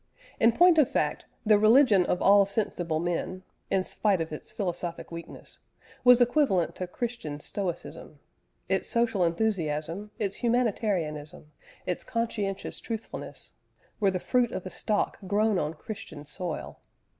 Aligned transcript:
In 0.39 0.51
point 0.51 0.79
of 0.79 0.89
fact, 0.89 1.25
"the 1.45 1.59
religion 1.59 2.07
of 2.07 2.23
all 2.23 2.47
sensible 2.47 2.99
men" 2.99 3.43
(in 3.69 3.83
spite 3.83 4.19
of 4.19 4.33
its 4.33 4.51
philosophic 4.51 5.11
weakness) 5.11 5.59
was 6.03 6.19
equivalent 6.19 6.75
to 6.77 6.87
Christian 6.87 7.39
stoicism; 7.39 8.17
its 8.67 8.87
social 8.87 9.23
enthusiasm, 9.23 10.09
its 10.17 10.37
humanitarianism, 10.37 11.51
its 11.85 12.03
conscientious 12.03 12.79
truthfulness, 12.79 13.51
were 13.99 14.09
the 14.09 14.19
fruit 14.19 14.51
of 14.51 14.65
a 14.65 14.71
stock 14.71 15.19
grown 15.27 15.59
on 15.59 15.75
Christian 15.75 16.25
soil. 16.25 16.79